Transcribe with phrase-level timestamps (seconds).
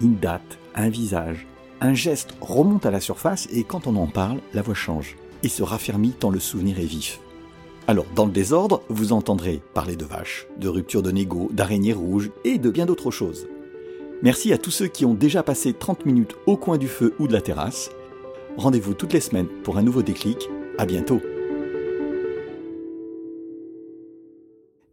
[0.00, 1.46] Une date, un visage,
[1.80, 5.48] un geste remonte à la surface et quand on en parle, la voix change et
[5.48, 7.20] se raffermit tant le souvenir est vif.
[7.86, 12.30] Alors, dans le désordre, vous entendrez parler de vaches, de rupture de négo, d'araignées rouges
[12.44, 13.46] et de bien d'autres choses.
[14.22, 17.28] Merci à tous ceux qui ont déjà passé 30 minutes au coin du feu ou
[17.28, 17.90] de la terrasse.
[18.56, 20.48] Rendez-vous toutes les semaines pour un nouveau déclic.
[20.78, 21.20] À bientôt.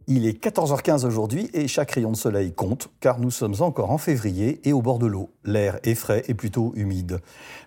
[0.08, 3.98] Il est 14h15 aujourd'hui et chaque rayon de soleil compte car nous sommes encore en
[3.98, 5.30] février et au bord de l'eau.
[5.44, 7.20] L'air est frais et plutôt humide.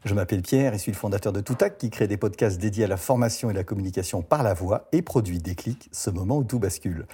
[0.03, 2.87] Je m'appelle Pierre et suis le fondateur de Toutac qui crée des podcasts dédiés à
[2.87, 6.59] la formation et la communication par la voix et produit Déclic, ce moment où tout
[6.59, 7.07] bascule.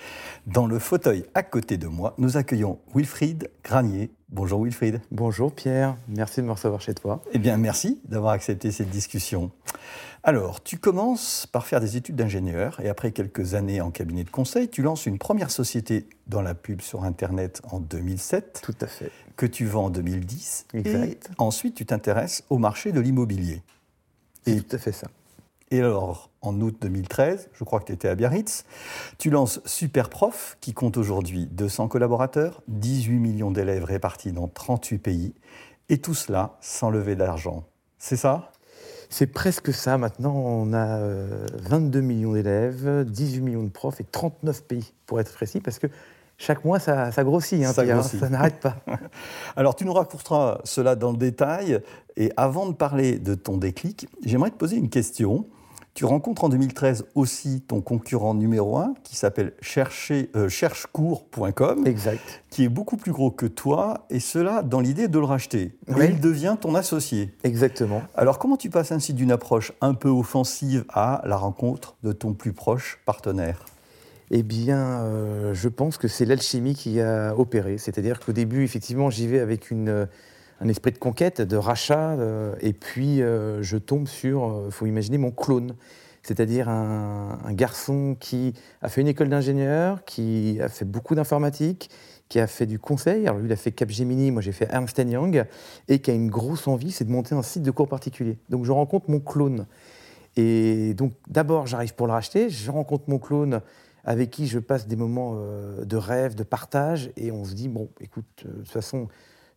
[0.48, 4.10] Dans le fauteuil à côté de moi, nous accueillons Wilfried Granier.
[4.34, 5.02] Bonjour Wilfried.
[5.12, 7.22] Bonjour Pierre, merci de me recevoir chez toi.
[7.34, 9.52] Eh bien merci d'avoir accepté cette discussion.
[10.24, 14.30] Alors, tu commences par faire des études d'ingénieur et après quelques années en cabinet de
[14.30, 18.62] conseil, tu lances une première société dans la pub sur Internet en 2007.
[18.64, 19.12] Tout à fait.
[19.36, 20.68] Que tu vends en 2010.
[20.76, 21.30] Exact.
[21.30, 23.62] Et ensuite, tu t'intéresses au marché de l'immobilier.
[24.46, 25.08] C'est tout à fait ça.
[25.72, 28.66] Et alors, en août 2013, je crois que tu étais à Biarritz,
[29.18, 35.34] tu lances Superprof, qui compte aujourd'hui 200 collaborateurs, 18 millions d'élèves répartis dans 38 pays,
[35.90, 37.66] et tout cela sans lever d'argent.
[38.00, 38.52] C'est ça?
[39.10, 39.98] C'est presque ça.
[39.98, 41.00] Maintenant, on a
[41.60, 45.80] 22 euh, millions d'élèves, 18 millions de profs et 39 pays, pour être précis, parce
[45.80, 45.88] que
[46.38, 48.78] chaque mois, ça, grossit, hein, ça, ça n'arrête pas.
[49.56, 51.82] Alors, tu nous raconteras cela dans le détail.
[52.18, 55.46] Et avant de parler de ton déclic, j'aimerais te poser une question.
[55.94, 59.54] Tu rencontres en 2013 aussi ton concurrent numéro un qui s'appelle
[60.36, 62.44] euh, cherchecours.com, exact.
[62.50, 65.76] qui est beaucoup plus gros que toi, et cela dans l'idée de le racheter.
[65.90, 67.34] Et il devient ton associé.
[67.44, 68.04] Exactement.
[68.16, 72.34] Alors comment tu passes ainsi d'une approche un peu offensive à la rencontre de ton
[72.34, 73.66] plus proche partenaire?
[74.34, 77.78] Eh bien, euh, je pense que c'est l'alchimie qui a opéré.
[77.78, 80.08] C'est-à-dire qu'au début, effectivement, j'y vais avec une,
[80.62, 84.72] un esprit de conquête, de rachat, euh, et puis euh, je tombe sur, il euh,
[84.72, 85.76] faut imaginer, mon clone.
[86.22, 91.90] C'est-à-dire un, garçon qui a fait une école d'ingénieur, qui a fait beaucoup d'informatique,
[92.30, 93.26] qui a fait du conseil.
[93.26, 95.46] Alors lui, il a fait Capgemini, moi j'ai fait Ernst Young,
[95.88, 98.38] et qui a une grosse envie, c'est de monter un site de cours particulier.
[98.50, 99.66] Donc je rencontre mon clone.
[100.38, 103.62] Et donc d'abord, j'arrive pour le racheter, je rencontre mon clone
[104.04, 107.90] avec qui je passe des moments de rêve, de partage, et on se dit, bon,
[108.00, 109.08] écoute, de toute façon,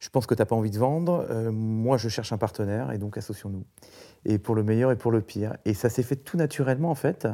[0.01, 2.93] je pense que tu n'as pas envie de vendre, euh, moi je cherche un partenaire
[2.93, 3.65] et donc associons-nous.
[4.25, 5.57] Et pour le meilleur et pour le pire.
[5.65, 7.27] Et ça s'est fait tout naturellement en fait,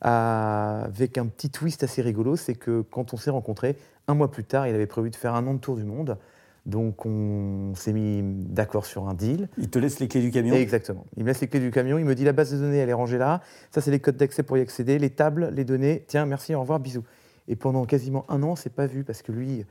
[0.00, 3.76] avec un petit twist assez rigolo, c'est que quand on s'est rencontrés,
[4.08, 6.18] un mois plus tard, il avait prévu de faire un an de tour du monde.
[6.66, 9.48] Donc on s'est mis d'accord sur un deal.
[9.56, 10.54] Il te laisse les clés du camion?
[10.56, 11.06] Exactement.
[11.16, 12.88] Il me laisse les clés du camion, il me dit la base de données, elle
[12.88, 13.40] est rangée là,
[13.70, 16.60] ça c'est les codes d'accès pour y accéder, les tables, les données, tiens, merci, au
[16.60, 17.04] revoir, bisous.
[17.46, 19.64] Et pendant quasiment un an, c'est pas vu parce que lui,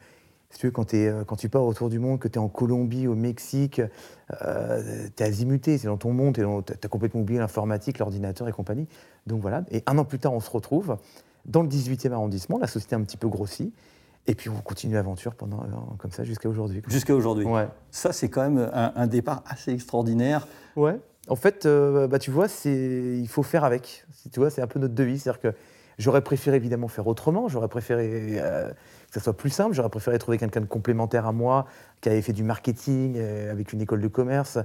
[0.52, 2.42] si tu veux, quand, es, euh, quand tu pars autour du monde, que tu es
[2.42, 3.82] en Colombie, au Mexique,
[4.42, 8.52] euh, tu es azimuté, c'est dans ton monde, tu as complètement oublié l'informatique, l'ordinateur et
[8.52, 8.88] compagnie.
[9.28, 10.98] Donc voilà, et un an plus tard, on se retrouve
[11.46, 13.74] dans le 18e arrondissement, la société a un petit peu grossi,
[14.28, 16.82] et puis on continue l'aventure pendant euh, comme ça jusqu'à aujourd'hui.
[16.88, 17.46] Jusqu'à aujourd'hui.
[17.46, 17.68] Ouais.
[17.92, 20.48] Ça, c'est quand même un, départ assez extraordinaire.
[20.76, 21.00] Ouais.
[21.28, 24.06] En fait, bah, tu vois, il faut faire avec.
[24.32, 25.54] Tu vois, c'est un peu notre devise, c'est-à-dire que
[25.98, 27.48] j'aurais préféré évidemment faire autrement.
[27.48, 28.40] J'aurais préféré
[29.16, 29.74] que ça soit plus simple.
[29.74, 31.66] J'aurais préféré trouver quelqu'un de complémentaire à moi,
[32.02, 34.60] qui avait fait du marketing euh, avec une école de commerce.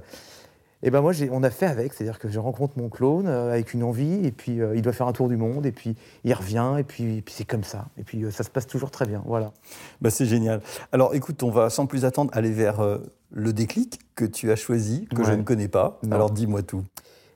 [0.83, 3.73] Et ben moi, on a fait avec, c'est-à-dire que je rencontre mon clone euh, avec
[3.73, 6.33] une envie, et puis euh, il doit faire un tour du monde, et puis il
[6.33, 7.85] revient, et puis, puis c'est comme ça.
[7.97, 9.53] Et puis ça se passe toujours très bien, voilà.
[10.01, 10.61] Bah, c'est génial.
[10.91, 12.99] Alors écoute, on va sans plus attendre aller vers
[13.31, 15.99] le déclic que tu as choisi, que je ne connais pas.
[16.09, 16.83] Alors dis-moi tout.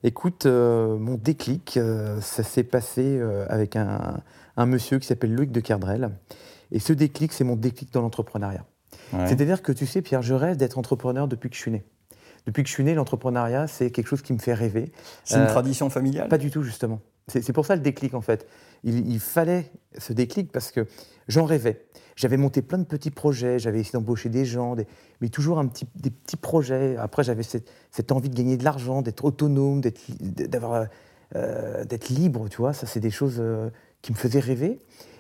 [0.04, 1.80] Écoute, mon déclic,
[2.22, 4.22] ça s'est passé avec un,
[4.58, 6.10] un, monsieur qui s'appelle Luc de Kerdrel,
[6.76, 8.66] et ce déclic, c'est mon déclic dans l'entrepreneuriat.
[9.28, 11.86] C'est-à-dire que tu sais, Pierre, je rêve d'être entrepreneur depuis que je suis né.
[12.48, 14.92] Depuis que je suis né, l'entrepreneuriat, c'est quelque chose qui me fait rêver.
[15.24, 16.28] C'est une euh, tradition familiale?
[16.28, 17.00] Pas du tout, justement.
[17.28, 18.46] C'est pour ça le déclic, en fait.
[18.84, 20.86] Il, fallait ce déclic parce que
[21.30, 21.86] j'en rêvais.
[22.18, 24.76] J'avais monté plein de petits projets, j'avais essayé d'embaucher des gens,
[25.22, 26.98] mais toujours un petit, des petits projets.
[26.98, 30.02] Après, j'avais cette, envie de gagner de l'argent, d'être autonome, d'être
[31.36, 32.74] euh, libre, tu vois.
[32.74, 33.70] Ça, c'est des choses euh,
[34.06, 34.78] qui me faisaient rêver.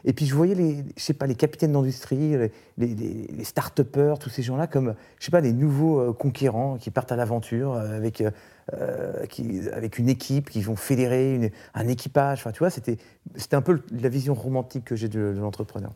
[0.07, 2.37] Et puis je voyais les, je sais pas, les capitaines d'industrie,
[2.77, 7.11] les, start-upers, tous ces gens-là comme, je sais pas, des nouveaux euh, conquérants qui partent
[7.11, 9.25] à l'aventure euh, avec, euh,
[9.73, 12.41] avec une équipe, qui vont fédérer un équipage.
[12.41, 12.97] Enfin, tu vois, c'était,
[13.35, 15.93] c'était un peu la vision romantique que j'ai de, l'entrepreneur.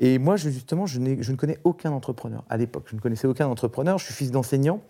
[0.00, 2.86] Et moi, justement, je, je, ne connais aucun entrepreneur à l'époque.
[2.90, 3.98] Je ne connaissais aucun entrepreneur.
[3.98, 4.80] Je suis fils d'enseignant.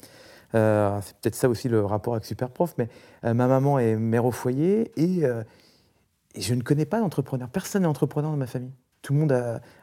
[0.53, 2.89] c'est peut-être ça aussi le rapport avec Superprof, mais
[3.23, 5.25] ma maman est mère au foyer et
[6.37, 7.49] et je ne connais pas d'entrepreneur.
[7.49, 8.73] Personne n'est entrepreneur dans ma famille.
[9.03, 9.33] Tout le monde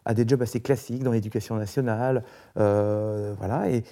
[0.06, 2.24] a, des jobs assez classiques dans l'éducation nationale.
[2.58, 3.70] Euh, voilà.
[3.70, 3.84] Et,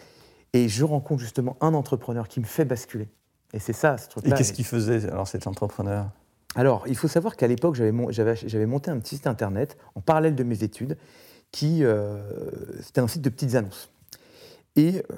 [0.53, 3.07] et, je rencontre justement un entrepreneur qui me fait basculer.
[3.53, 4.35] Et c'est ça, ce truc-là.
[4.35, 6.09] Et qu'est-ce qu'il faisait, alors, cet entrepreneur?
[6.55, 7.91] Alors, il faut savoir qu'à l'époque, j'avais
[8.65, 10.97] monté un petit site internet en parallèle de mes études,
[11.51, 12.21] qui euh,
[12.81, 13.89] c'était un site de petites annonces.
[14.75, 15.15] Et euh,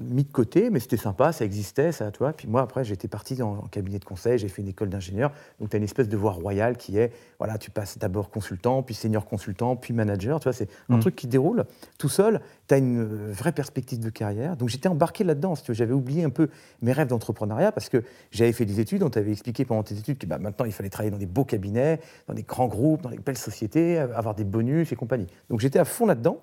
[0.00, 2.32] mis de côté, mais c'était sympa, ça existait, ça, tu vois.
[2.32, 5.32] Puis moi, après, j'étais parti en, cabinet de conseil, j'ai fait une école d'ingénieur.
[5.60, 8.82] Donc, tu as une espèce de voie royale qui est, voilà, tu passes d'abord consultant,
[8.82, 11.00] puis senior consultant, puis manager, tu vois, c'est un mm.
[11.00, 11.64] truc qui déroule
[11.98, 12.40] tout seul.
[12.66, 14.56] Tu as une vraie perspective de carrière.
[14.56, 16.48] Donc, j'étais embarqué là-dedans, J'avais oublié un peu
[16.82, 20.18] mes rêves d'entrepreneuriat parce que j'avais fait des études, on t'avait expliqué pendant tes études
[20.18, 23.10] que bah, maintenant, il fallait travailler dans des beaux cabinets, dans des grands groupes, dans
[23.10, 25.26] des belles sociétés, avoir des bonus et compagnie.
[25.50, 26.40] Donc, j'étais à fond là-dedans.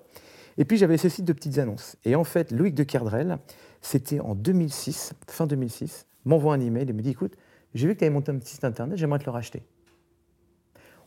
[0.58, 1.96] Et puis j'avais ce site de petites annonces.
[2.04, 3.38] Et en fait, Loïc de Kerdrel,
[3.82, 7.36] c'était en 2006, fin 2006, m'envoie un email et me dit écoute,
[7.74, 9.62] j'ai vu que tu avais monté un petit site internet, j'aimerais te le racheter.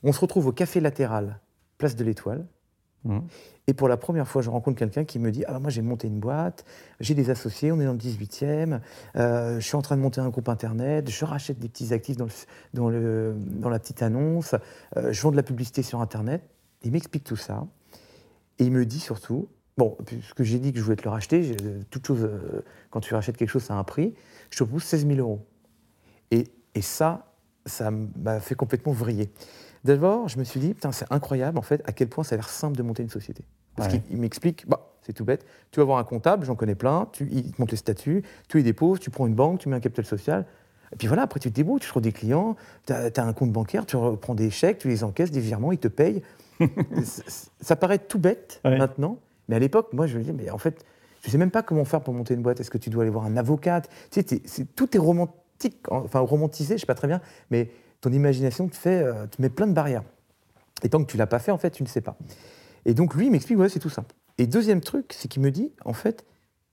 [0.03, 1.39] On se retrouve au café latéral,
[1.77, 2.45] place de l'Étoile.
[3.05, 3.19] Mmh.
[3.67, 6.07] Et pour la première fois, je rencontre quelqu'un qui me dit Ah, moi j'ai monté
[6.07, 6.65] une boîte,
[6.99, 8.81] j'ai des associés, on est dans le 18e,
[9.15, 12.17] euh, je suis en train de monter un groupe internet, je rachète des petits actifs
[12.17, 12.27] dans,
[12.73, 14.55] dans, le, dans la petite annonce,
[14.97, 16.41] euh, je vends de la publicité sur internet.
[16.83, 17.65] Il m'explique tout ça.
[18.59, 19.47] Et il me dit surtout,
[19.77, 21.56] bon, puisque j'ai dit que je voulais te le racheter,
[21.89, 22.61] toute chose, euh,
[22.91, 24.13] quand tu rachètes quelque chose, ça a un prix,
[24.51, 25.45] je te propose 16 000 euros.
[26.31, 27.33] Et, et ça,
[27.65, 29.31] ça m'a fait complètement vriller.
[29.85, 32.38] D'abord, je me suis dit, putain, c'est incroyable en fait à quel point ça a
[32.38, 33.45] l'air simple de monter une société.
[33.75, 37.07] Parce qu'il m'explique, bah, c'est tout bête, tu vas voir un comptable, j'en connais plein,
[37.13, 39.77] tu, il te monte les statuts, tu les déposes, tu prends une banque, tu mets
[39.77, 40.45] un capital social,
[40.91, 43.31] et puis voilà, après tu te débrouilles, tu trouves des clients, tu as, as, un
[43.31, 46.21] compte bancaire, tu reprends des chèques, tu les encaisses, des virements, ils te payent
[47.61, 50.85] ça paraît tout bête maintenant, mais à l'époque, moi, je me disais, mais en fait,
[51.21, 52.59] je ne sais même pas comment faire pour monter une boîte.
[52.59, 56.69] Est-ce que tu dois aller voir un avocat tu sais, Tout est romantique, enfin romantisé,
[56.69, 57.71] je ne sais pas très bien, mais
[58.01, 60.03] ton imagination te, fait, euh, te met plein de barrières.
[60.83, 62.17] Et tant que tu ne l'as pas fait, en fait, tu ne sais pas.
[62.85, 64.15] Et donc, lui, il m'explique, ouais, c'est tout simple.
[64.38, 66.25] Et deuxième truc, c'est qu'il me dit, en fait,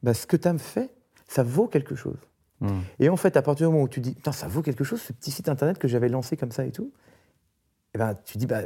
[0.02, 0.94] bah, ce que tu as fait,
[1.26, 2.18] ça vaut quelque chose.
[2.60, 2.80] Hmm.
[3.00, 5.12] Et en fait, à partir du moment où tu dis, ça vaut quelque chose, ce
[5.12, 6.92] petit site internet que j'avais lancé comme ça et tout,
[7.96, 8.60] eh ben, tu dis, bah,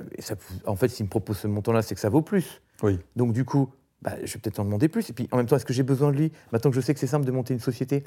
[0.66, 2.60] en fait, s'il me propose ce montant-là, c'est que ça vaut plus.
[2.82, 2.98] Oui.
[3.14, 3.70] Donc, du coup,
[4.02, 5.08] bah, je vais peut-être en demander plus.
[5.08, 6.92] Et puis, en même temps, est-ce que j'ai besoin de lui Maintenant que je sais
[6.94, 8.02] que c'est simple de monter une société?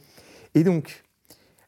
[0.53, 1.05] Et donc,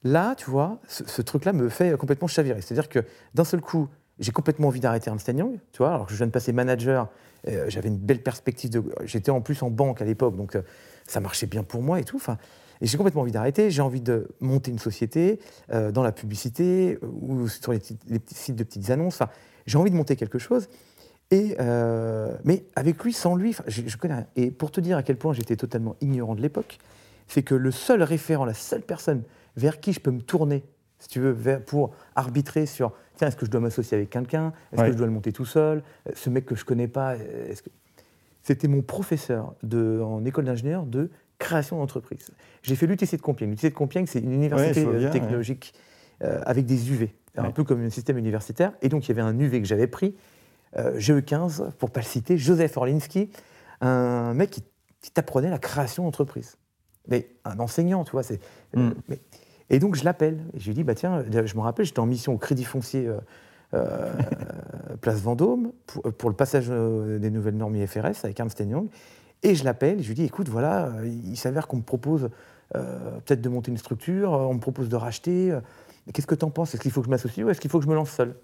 [0.04, 2.62] là, tu vois, ce, truc-là me fait complètement chavirer.
[2.62, 3.00] C'est-à-dire que
[3.34, 3.88] d'un seul coup,
[4.19, 7.10] j'ai complètement envie d'arrêter Ernst Young, tu vois, alors que je viens de passer manager,
[7.48, 8.84] euh, j'avais une belle perspective de...
[9.06, 10.63] J'étais en plus en banque à l'époque, donc euh,
[11.07, 12.18] ça marchait bien pour moi et tout.
[12.18, 12.38] Enfin,
[12.81, 13.69] et j'ai complètement envie d'arrêter.
[13.72, 15.39] J'ai envie de monter une société
[15.72, 19.16] euh, dans la publicité ou sur les, les, sites de petites annonces.
[19.22, 19.31] Enfin,
[19.66, 20.68] j'ai envie de monter quelque chose.
[21.31, 24.27] Et, euh, mais avec lui, sans lui, je, je, connais rien.
[24.36, 26.77] Et pour te dire à quel point j'étais totalement ignorant de l'époque,
[27.27, 29.24] c'est que le seul référent, la seule personne
[29.56, 30.63] vers qui je peux me tourner,
[31.00, 34.54] si tu veux, vers, pour arbitrer sur tiens, est-ce que je dois m'associer avec quelqu'un?
[34.71, 35.81] Est-ce que je dois le monter tout seul?
[36.13, 37.69] Ce mec que je connais pas, est-ce que...
[38.44, 42.31] C'était mon professeur de, en école d'ingénieur de création d'entreprise.
[42.63, 43.51] J'ai fait l'UTC de Compiègne.
[43.51, 45.73] L'UTC de Compiègne, c'est une université euh, technologique
[46.23, 48.71] euh, avec des UV un peu comme un système universitaire.
[48.81, 50.15] Et donc, il y avait un UV que j'avais pris,
[50.77, 53.30] euh, GE15, pour pas le citer, Joseph Orlinski,
[53.81, 54.63] un mec qui,
[55.13, 56.57] t'apprenait la création d'entreprise.
[57.07, 58.23] Mais un enseignant, tu vois.
[58.23, 58.39] C'est,
[58.75, 59.15] euh, mm.
[59.69, 60.44] et donc, je l'appelle.
[60.54, 63.09] Et je lui dis, bah, tiens, je me rappelle, j'étais en mission au Crédit Foncier
[65.01, 68.87] Place Vendôme pour, le passage des nouvelles normes IFRS avec Ernst Young.
[69.45, 72.30] Et je l'appelle, je lui dis, écoute, voilà, il s'avère qu'on me propose
[72.73, 75.57] peut-être de monter une structure, on me propose de racheter
[76.14, 76.73] qu'est-ce que tu en penses?
[76.73, 78.35] Est-ce qu'il faut que je m'associe ou est-ce qu'il faut que je me lance seul?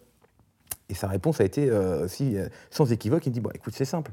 [0.89, 3.25] Et sa réponse a été euh, aussi euh, sans équivoque.
[3.25, 4.11] Il me dit bon, écoute, c'est simple.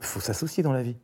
[0.00, 0.96] Il faut s'associer dans la vie.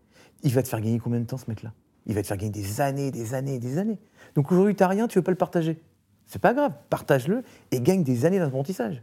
[0.42, 1.72] Il va te faire gagner combien de temps ce mec-là?
[2.06, 3.98] Il va te faire gagner des années, des années, des années.
[4.34, 5.80] Donc aujourd'hui, tu n'as rien, tu veux pas le partager.
[6.26, 9.02] C'est pas grave, partage-le et gagne des années d'apprentissage.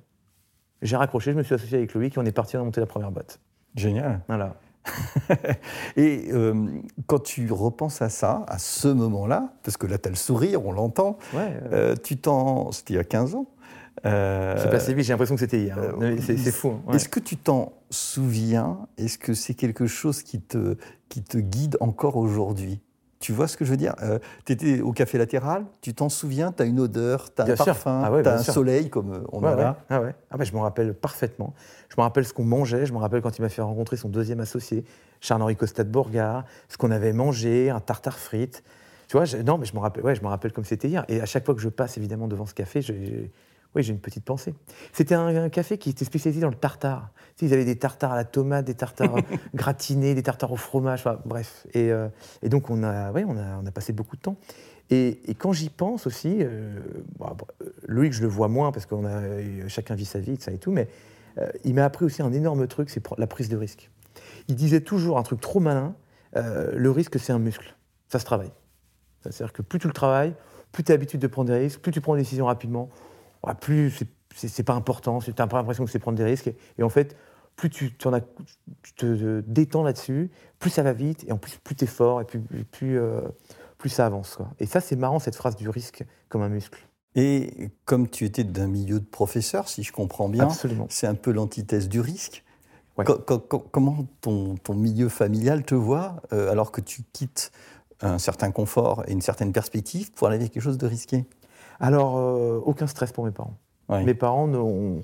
[0.81, 2.87] J'ai raccroché, je me suis associé avec Loïc et on est parti à monter la
[2.87, 3.39] première boîte.
[3.75, 4.21] Génial.
[4.27, 4.55] Voilà.
[5.95, 6.67] et euh,
[7.05, 10.65] quand tu repenses à ça, à ce moment-là, parce que là, tu as le sourire,
[10.65, 12.71] on l'entend, euh, tu t'en.
[12.71, 13.47] C'était il y a 15 ans.
[14.05, 15.77] Euh, c'est passé vite, j'ai l'impression que c'était hier.
[16.19, 16.73] c'est fou.
[16.87, 16.93] Hein.
[16.93, 18.87] Est-ce que tu t'en souviens?
[18.97, 20.77] Est-ce que c'est quelque chose qui te,
[21.09, 22.81] qui te guide encore aujourd'hui?
[23.21, 26.09] Tu vois ce que je veux dire euh, Tu étais au café latéral, tu t'en
[26.09, 29.13] souviens, tu as une odeur, tu as un parfum, ah tu as un soleil comme
[29.13, 29.77] euh, on a là.
[29.89, 30.15] Ah ouais.
[30.31, 31.53] Ah bah, je me rappelle parfaitement.
[31.89, 34.09] Je me rappelle ce qu'on mangeait, je me rappelle quand il m'a fait rencontrer son
[34.09, 34.83] deuxième associé,
[35.19, 38.63] Charles-Henri Costa de Bourgard, ce qu'on avait mangé, un tartare frites.
[39.07, 41.05] Tu vois, non, mais je me rappelle, ouais, je me rappelle comme c'était hier.
[41.07, 42.81] Et à chaque fois que je passe évidemment devant ce café,
[43.75, 44.53] oui, j'ai une petite pensée.
[44.91, 47.11] C'était un, café qui était spécialisé dans le tartare.
[47.37, 49.15] Tu ils avaient des tartares à la tomate, des tartares
[49.53, 51.65] gratinés, des tartares au fromage, bref.
[51.75, 52.09] Euh,
[52.41, 54.35] et, donc, on a, ouais, on, a, on a passé beaucoup de temps.
[54.89, 56.79] Et, quand j'y pense aussi, euh,
[57.87, 59.21] Loïc, je le vois moins parce qu'on a
[59.69, 60.89] chacun vit sa vie, ça et tout, mais
[61.37, 63.89] euh, il m'a appris aussi un énorme truc, c'est la prise de risque.
[64.49, 65.95] Il disait toujours un truc trop malin,
[66.33, 67.75] le risque, c'est un muscle.
[68.09, 68.51] Ça se travaille.
[69.23, 70.33] C'est-à-dire que plus tu le travailles,
[70.73, 72.89] plus tu as l'habitude de prendre des risques, plus tu prends des décisions rapidement,
[73.59, 74.03] plus
[74.35, 76.51] c'est pas important, tu n'as pas l'impression que c'est prendre des risques.
[76.77, 77.15] Et, en fait,
[77.55, 78.21] plus tu, as,
[78.95, 82.25] te détends là-dessus, plus ça va vite, et en plus, plus tu es fort, et
[82.25, 83.21] plus, plus, euh,
[83.77, 84.37] plus ça avance.
[84.59, 86.79] Et ça, c'est marrant, cette phrase du risque comme un muscle.
[87.15, 90.47] Et comme tu étais d'un milieu de professeur, si je comprends bien,
[90.89, 92.43] c'est un peu l'antithèse du risque.
[93.71, 97.51] comment ton, ton, milieu familial te voit euh, alors que tu quittes
[97.99, 101.25] un certain confort et une certaine perspective pour aller vers quelque chose de risqué?
[101.81, 103.57] Alors, euh, aucun stress pour mes parents.
[103.89, 105.01] Mes parents, ont...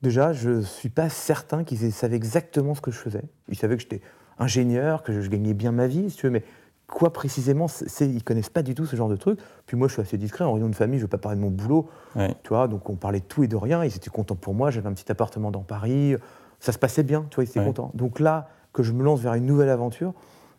[0.00, 3.24] déjà, je ne suis pas certain qu'ils savaient exactement ce que je faisais.
[3.48, 4.00] Ils savaient que j'étais
[4.38, 6.42] ingénieur, que je gagnais bien ma vie, si tu veux, mais
[6.86, 7.66] quoi précisément,
[8.00, 9.38] ils ne connaissent pas du tout ce genre de truc.
[9.66, 10.44] Puis moi, je suis assez discret.
[10.44, 11.90] En réunion de famille, je ne veux pas parler de mon boulot.
[12.14, 13.84] Tu vois, donc on parlait de tout et de rien.
[13.84, 14.70] Ils étaient contents pour moi.
[14.70, 16.16] J'avais un petit appartement dans Paris.
[16.60, 17.90] Ça se passait bien, tu vois, ils étaient contents.
[17.92, 20.14] Donc là, que je me lance vers une nouvelle aventure,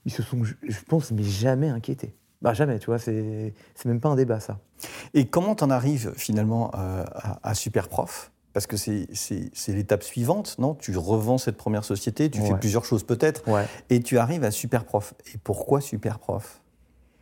[0.05, 2.13] ils se sont, je pense, mais jamais inquiétés.
[2.41, 3.53] Bah jamais, tu vois, c'est
[3.86, 4.60] même pas un débat ça.
[5.13, 7.03] Et comment t'en arrives finalement euh,
[7.43, 9.08] à, Superprof Parce que c'est
[9.67, 10.75] l'étape suivante, non?
[10.75, 13.43] Tu revends cette première société, tu fais plusieurs choses peut-être,
[13.89, 15.13] et tu arrives à Superprof.
[15.34, 16.62] Et pourquoi Superprof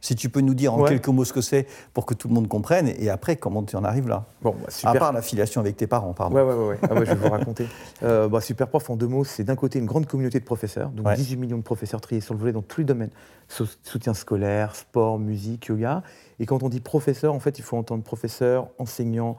[0.01, 2.33] si tu peux nous dire en quelques mots ce que c'est pour que tout le
[2.33, 4.91] monde comprenne, et après, comment tu en arrives là bon, bah, super...
[4.91, 6.35] À part l'affiliation avec tes parents, pardon.
[6.35, 7.05] Oui, oui, oui.
[7.05, 7.67] je vais vous raconter.
[8.03, 11.11] Euh, bah, Superprof, en deux mots, c'est d'un côté une grande communauté de professeurs, donc
[11.13, 13.09] 18 millions de professeurs triés sur le volet dans tous les domaines
[13.47, 16.03] soutien scolaire, sport, musique, yoga.
[16.39, 19.37] Et quand on dit professeur, en fait, il faut entendre professeur, enseignant,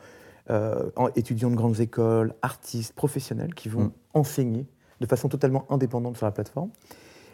[0.51, 3.93] euh, étudiants de grandes écoles, artistes, professionnels qui vont mm.
[4.15, 4.67] enseigner
[5.01, 6.71] de façon totalement indépendante sur la plateforme.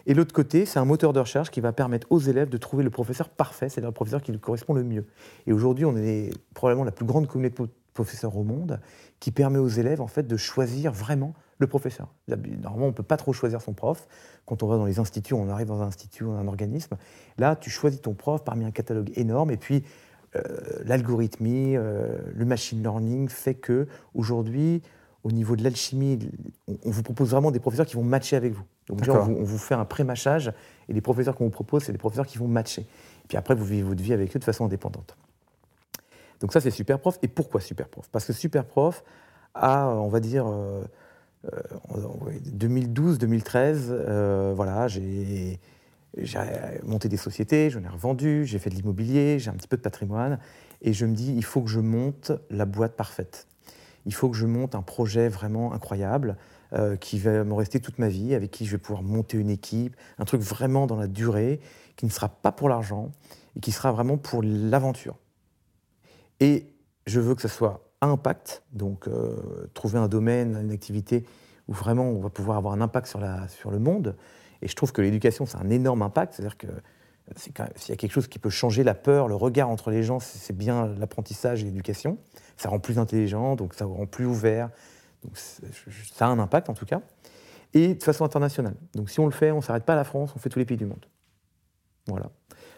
[0.06, 2.84] Et l'autre côté, c'est un moteur de recherche qui va permettre aux élèves de trouver
[2.84, 5.06] le professeur parfait, c'est-à-dire le professeur qui lui correspond le mieux.
[5.46, 8.80] Et aujourd'hui, on est probablement la plus grande communauté de professeurs au monde
[9.20, 12.12] qui permet aux élèves en fait de choisir vraiment le professeur.
[12.28, 14.08] Normalement, on ne peut pas trop choisir son prof.
[14.44, 16.96] Quand on va dans les instituts, on arrive dans un institut, un organisme.
[17.38, 19.52] Là, tu choisis ton prof parmi un catalogue énorme.
[19.52, 19.84] Et puis,
[20.36, 20.42] euh,
[20.84, 24.82] l'algorithmie, euh, le machine learning fait que aujourd'hui,
[25.24, 26.18] au niveau de l'alchimie,
[26.68, 28.64] on, vous propose vraiment des professeurs qui vont matcher avec vous.
[28.88, 30.52] Donc déjà, on vous, fait un pré-machage,
[30.88, 32.82] et les professeurs qu'on vous propose, c'est des professeurs qui vont matcher.
[32.82, 35.16] Et puis après, vous vivez votre vie avec eux de façon indépendante.
[36.40, 37.18] Donc ça, c'est Superprof.
[37.22, 39.02] Et pourquoi Superprof Parce que Superprof
[39.54, 40.46] a, on va dire,
[41.46, 45.58] 2012-2013, euh, euh, voilà, j'ai
[46.82, 49.82] monté des sociétés, j'en ai revendu, j'ai fait de l'immobilier, j'ai un petit peu de
[49.82, 50.38] patrimoine,
[50.82, 53.46] et je me dis, il faut que je monte la boîte parfaite
[54.06, 56.36] il faut que je monte un projet vraiment incroyable
[56.72, 59.50] euh, qui va me rester toute ma vie, avec qui je vais pouvoir monter une
[59.50, 61.60] équipe, un truc vraiment dans la durée,
[61.96, 63.10] qui ne sera pas pour l'argent
[63.56, 65.16] et qui sera vraiment pour l'aventure.
[66.40, 66.72] Et
[67.06, 71.24] je veux que ce soit à impact, donc euh, trouver un domaine, une activité
[71.68, 74.16] où vraiment on va pouvoir avoir un impact sur, la, sur le monde.
[74.60, 76.66] Et je trouve que l'éducation, c'est un énorme impact, c'est-à-dire que
[77.36, 77.54] s'il
[77.88, 80.56] y a quelque chose qui peut changer la peur, le regard entre les gens, c'est
[80.56, 82.18] bien l'apprentissage et l'éducation.
[82.56, 84.70] Ça rend plus intelligent, donc ça rend plus ouvert.
[85.22, 87.00] Donc ça a un impact en tout cas.
[87.72, 88.76] Et de façon internationale.
[88.94, 90.58] Donc si on le fait, on ne s'arrête pas à la France, on fait tous
[90.58, 91.06] les pays du monde.
[92.06, 92.30] Voilà.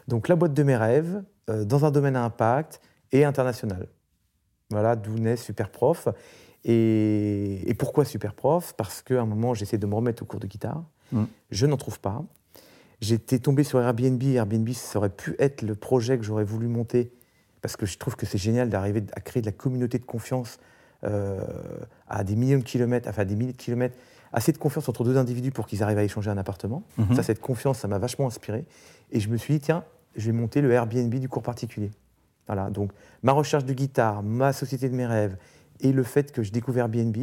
[0.08, 2.80] Donc la boîte de mes rêves, euh, dans un domaine à impact
[3.12, 3.88] et international.
[4.70, 6.08] Voilà d'où naît Superprof.
[6.64, 8.74] Et, et pourquoi Superprof?
[8.74, 10.82] Parce qu'à un moment, j'essaie de me remettre au cours de guitare.
[11.12, 11.24] Mmh.
[11.50, 12.24] Je n'en trouve pas.
[13.00, 14.22] J'étais tombé sur Airbnb.
[14.22, 17.12] Airbnb, ça aurait pu être le projet que j'aurais voulu monter
[17.66, 20.60] parce que je trouve que c'est génial d'arriver à créer de la communauté de confiance
[21.02, 21.40] euh,
[22.06, 23.98] à des millions de kilomètres, enfin à des milliers de kilomètres,
[24.32, 26.84] assez de confiance entre deux individus pour qu'ils arrivent à échanger un appartement.
[26.96, 27.16] Mhm.
[27.16, 28.66] Ça, cette confiance, ça m'a vachement inspiré.
[29.10, 29.82] Et je me suis dit, tiens,
[30.14, 31.90] je vais monter le Airbnb du cours particulier.
[32.46, 32.92] Voilà, donc
[33.24, 35.36] ma recherche de guitare, ma société de mes rêves
[35.80, 37.16] et le fait que je découvre Airbnb,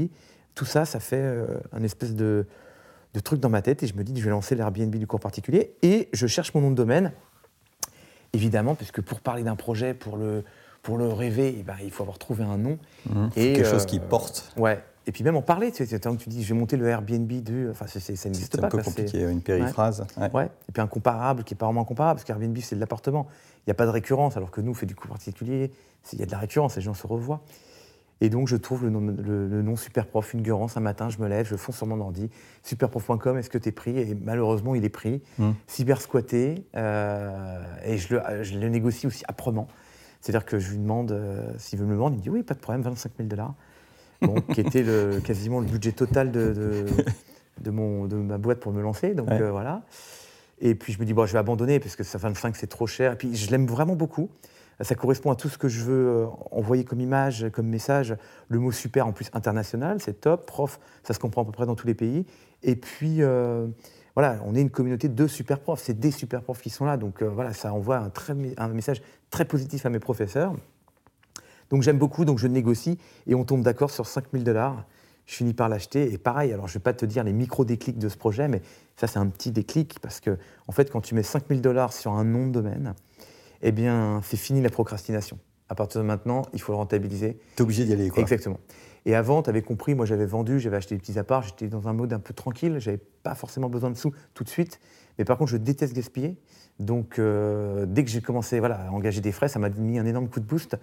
[0.55, 2.47] tout ça, ça fait euh, un espèce de,
[3.13, 5.21] de truc dans ma tête et je me dis, je vais lancer l'Airbnb du cours
[5.21, 7.13] particulier et je cherche mon nom de domaine
[8.33, 10.43] évidemment, puisque pour parler d'un projet, pour le,
[10.81, 12.77] pour le rêver, eh ben, il faut avoir trouvé un nom.
[13.09, 13.27] Mmh.
[13.35, 14.51] et, quelque chose qui euh, porte.
[14.57, 14.83] Ouais.
[15.07, 17.31] et puis même en parler, tu sais, tant que tu dis, j'ai monté le Airbnb
[17.31, 17.69] de.
[17.71, 18.61] Enfin, ça n'existe pas.
[18.61, 20.05] C'est un peu compliqué, une périphrase.
[20.33, 20.45] Ouais.
[20.67, 23.27] Et puis un comparable qui n'est pas vraiment comparable, parce qu'Airbnb, c'est de l'appartement.
[23.59, 25.71] Il n'y a pas de récurrence, alors que nous, on fait du coup particulier.
[26.11, 27.41] Il y a de la récurrence, les gens se revoient.
[28.21, 30.77] Et donc, je trouve le nom, le, nom Superprof Fulgurance.
[30.77, 32.29] Un matin, je me lève, je fonce sur mon ordi.
[32.63, 33.97] Superprof.com, est-ce que tu es pris?
[33.97, 35.21] Et malheureusement, il est pris.
[35.39, 35.51] Mmh.
[35.67, 36.65] Cyber squatté.
[36.75, 39.67] Euh, et je le, je le, négocie aussi âprement.
[40.21, 42.15] C'est-à-dire que je lui demande euh, s'il veut me le vendre.
[42.15, 43.55] Il me dit oui, pas de problème, 25 000 dollars.
[44.21, 46.85] Bon, qui était le, quasiment le budget total de,
[47.59, 49.15] de, mon, de ma boîte pour me lancer.
[49.15, 49.81] Donc euh, voilà.
[50.61, 52.87] Et puis je me dis, bon, je vais abandonner parce que ça 25, c'est trop
[52.87, 53.13] cher.
[53.13, 54.29] Et puis je l'aime vraiment beaucoup.
[54.81, 58.15] Ça correspond à tout ce que je veux euh, envoyer comme image, comme message.
[58.47, 60.45] Le mot super, en plus international, c'est top.
[60.45, 62.25] Prof, ça se comprend à peu près dans tous les pays.
[62.63, 63.67] Et puis, euh,
[64.15, 65.81] voilà, on est une communauté de super profs.
[65.81, 66.97] C'est des super profs qui sont là.
[66.97, 68.11] Donc, euh, voilà, ça envoie un,
[68.57, 70.53] un message très positif à mes professeurs.
[71.69, 74.85] Donc, j'aime beaucoup, donc je négocie et on tombe d'accord sur 5000 dollars.
[75.25, 76.11] Je finis par l'acheter.
[76.11, 78.61] Et pareil, alors je ne vais pas te dire les micro-déclics de ce projet, mais
[78.97, 80.37] ça, c'est un petit déclic parce que,
[80.67, 82.93] en fait, quand tu mets 5000 dollars sur un nom de domaine,
[83.63, 85.39] eh bien, c'est fini la procrastination.
[85.69, 87.39] À partir de maintenant, il faut le rentabiliser.
[87.55, 88.21] Tu es obligé d'y aller, quoi.
[88.21, 88.59] Exactement.
[89.05, 91.87] Et avant, tu avais compris, moi j'avais vendu, j'avais acheté des petits apparts, j'étais dans
[91.87, 94.79] un mode un peu tranquille, j'avais pas forcément besoin de sous tout de suite.
[95.17, 96.37] Mais par contre, je déteste gaspiller.
[96.79, 100.05] Donc, euh, dès que j'ai commencé voilà, à engager des frais, ça m'a mis un
[100.05, 100.77] énorme coup de boost.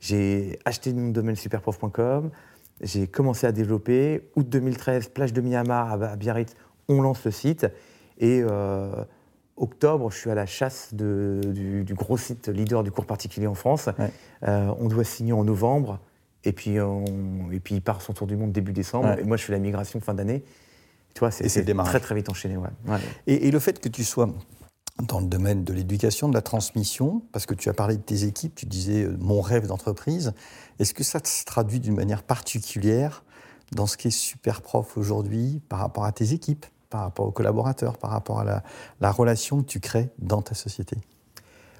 [0.00, 2.30] J'ai acheté mon domaine superprof.com,
[2.80, 4.28] j'ai commencé à développer.
[4.36, 6.54] Août 2013, plage de Myanmar à Biarritz,
[6.88, 7.66] on lance le site.
[8.18, 9.04] Et euh,
[9.56, 13.88] octobre, je suis à la chasse du, gros site leader du cours particulier en France.
[14.42, 16.00] Euh, on doit signer en novembre,
[16.44, 19.18] et puis, et puis il part son tour du monde début décembre.
[19.18, 20.42] Et moi, je fais la migration fin d'année.
[21.14, 22.56] Tu vois, c'est très très vite enchaîné.
[23.26, 24.28] Et, le fait que tu sois
[25.08, 28.24] dans le domaine de l'éducation, de la transmission, parce que tu as parlé de tes
[28.24, 30.32] équipes, tu disais euh, mon rêve d'entreprise,
[30.78, 33.24] est-ce que ça se traduit d'une manière particulière
[33.72, 36.66] dans ce qui est super prof aujourd'hui par rapport à tes équipes?
[36.92, 38.62] Par rapport aux collaborateurs, par rapport à
[39.00, 40.98] la, relation que tu crées dans ta société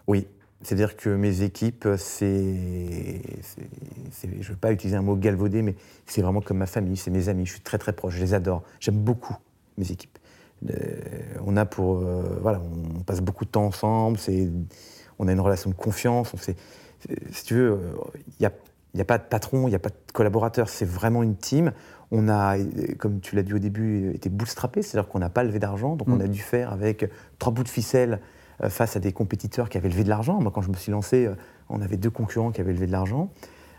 [0.06, 0.26] Oui,
[0.62, 3.20] c'est-à-dire que mes équipes, c'est,
[4.22, 5.76] je ne veux pas utiliser un mot galvaudé, mais
[6.06, 8.32] c'est vraiment comme ma famille, c'est mes amis, je suis très très proche, je les
[8.32, 9.36] adore, j'aime beaucoup
[9.76, 10.18] mes équipes.
[10.70, 10.96] Euh,
[11.44, 12.62] on a pour, euh, voilà,
[12.96, 14.18] on passe beaucoup de temps ensemble,
[15.18, 17.78] on a une relation de confiance, on si tu veux,
[18.40, 18.48] il
[18.94, 21.72] n'y a pas de patron, il n'y a pas de collaborateur, c'est vraiment une team.
[22.14, 22.56] On a,
[22.98, 26.08] comme tu l'as dit au début, été bootstrappé, c'est-à-dire qu'on n'a pas levé d'argent, donc
[26.08, 26.28] on a mm.
[26.28, 28.20] dû faire avec trois bouts de ficelle
[28.62, 30.40] euh, face à des compétiteurs qui avaient levé de l'argent.
[30.40, 31.34] Moi, quand je me suis lancé, euh,
[31.68, 33.30] on avait deux concurrents qui avaient levé de l'argent.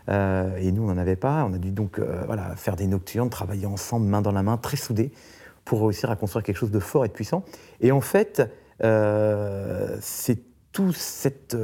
[0.08, 1.46] Euh, et nous, on n'en avait pas.
[1.48, 4.76] On a dû donc voilà, faire des nocturnes, travailler ensemble, main dans la main, très
[4.76, 5.12] soudés,
[5.64, 7.44] pour réussir à construire quelque chose de fort et de puissant.
[7.80, 8.42] Et en fait,
[10.00, 10.42] c'est
[10.72, 11.56] tout cette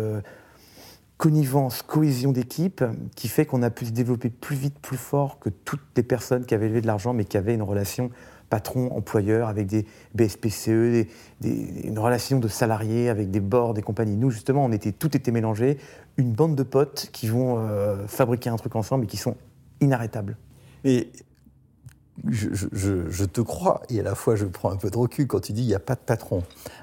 [1.20, 2.82] connivence, cohésion d'équipe
[3.14, 6.46] qui fait qu'on a pu se développer plus vite, plus fort que toutes les personnes
[6.46, 8.10] qui avaient levé de l'argent mais qui avaient une relation
[8.48, 11.06] patron-employeur avec des BSPCE,
[11.44, 14.16] une relation de salariés avec des boards, des compagnies.
[14.16, 15.76] Nous, justement, on était, tout était mélangé,
[16.16, 19.36] une bande de potes qui vont euh, fabriquer un truc ensemble et qui sont
[19.82, 20.38] inarrêtables.
[20.84, 25.40] Je, je, te crois, et à la fois je prends un peu de recul quand
[25.40, 26.42] tu dis il n'y a pas de patron.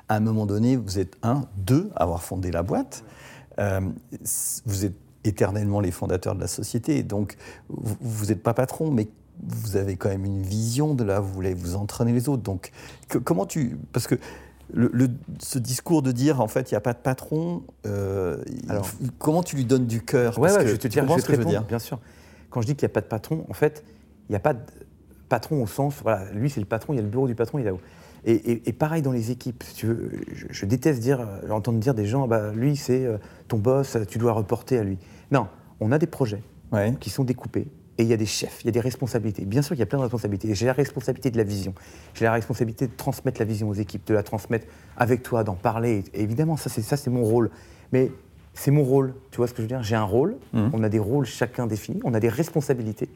[0.09, 3.03] À un moment donné, vous êtes un, deux, à avoir fondé la boîte.
[3.59, 3.81] Euh,
[4.65, 7.35] vous êtes éternellement les fondateurs de la société, donc
[7.69, 9.07] vous n'êtes pas patron, mais
[9.43, 12.43] vous avez quand même une vision de là, vous voulez vous entraîner les autres.
[12.43, 12.71] Donc
[13.23, 13.77] comment tu...
[13.91, 14.15] Parce que
[14.73, 15.07] le,
[15.39, 19.43] ce discours de dire en fait il n'y a pas de patron, euh, Alors, comment
[19.43, 20.37] tu lui donnes du cœur?
[20.39, 21.63] Ouais, je te, dire, je te dire.
[21.63, 21.99] bien sûr.
[22.49, 23.83] Quand je dis qu'il n'y a pas de patron, en fait,
[24.27, 24.59] il n'y a pas de
[25.29, 27.59] patron au sens, voilà, lui c'est le patron, il y a le bureau du patron,
[27.59, 27.81] il est là-haut.
[28.29, 29.63] Et, pareil dans les équipes.
[29.73, 30.11] tu veux,
[30.49, 34.17] je, déteste dire, euh, entendre dire des gens, bah, lui c'est euh, ton boss, tu
[34.17, 34.97] dois reporter à lui.
[35.31, 35.47] Non,
[35.79, 36.43] on a des projets
[36.99, 37.67] qui sont découpés.
[37.97, 39.45] Et il y a des chefs, il y a des responsabilités.
[39.45, 40.53] Bien sûr, il y a plein de responsabilités.
[40.53, 41.73] J'ai la responsabilité de la vision.
[42.13, 45.55] J'ai la responsabilité de transmettre la vision aux équipes, de la transmettre avec toi, d'en
[45.55, 46.03] parler.
[46.13, 47.49] évidemment, ça, c'est ça, c'est mon rôle.
[47.91, 48.11] Mais
[48.53, 49.15] c'est mon rôle.
[49.31, 49.81] Tu vois ce que je veux dire?
[49.81, 50.35] J'ai un rôle.
[50.53, 50.69] Mmh.
[50.73, 52.01] On a des rôles chacun définis.
[52.03, 53.09] On a des responsabilités.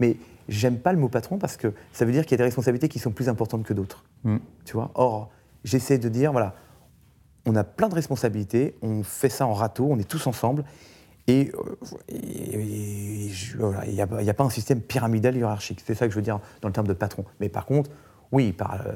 [0.00, 0.16] Mais
[0.48, 2.88] j'aime pas le mot patron parce que ça veut dire qu'il y a des responsabilités
[2.88, 4.04] qui sont plus importantes que d'autres.
[4.24, 4.36] Mm.
[4.64, 5.30] Tu vois Or,
[5.64, 6.54] j'essaie de dire, voilà,
[7.46, 10.64] on a plein de responsabilités, on fait ça en râteau, on est tous ensemble.
[11.28, 11.50] Et
[12.08, 13.32] il
[13.92, 15.82] n'y a, pas un système pyramidal hiérarchique.
[15.84, 17.24] C'est ça que je veux dire dans le terme de patron.
[17.40, 17.90] Mais par contre,
[18.30, 18.92] oui, par, euh,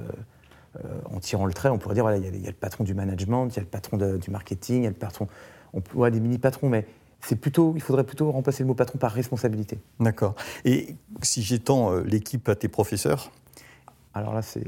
[0.84, 2.94] euh, en tirant le trait, on pourrait dire, voilà, il y, a le patron du
[2.94, 5.26] management, il y a le patron du marketing, il y a le patron,
[5.72, 6.86] on des mini-patrons, mais
[7.22, 9.78] c'est plutôt, il faudrait plutôt remplacer le mot patron par responsabilité.
[9.98, 10.34] D'accord.
[10.64, 13.30] Et si j'étends euh, l'équipe à tes professeurs?
[14.12, 14.64] Alors là, c'est.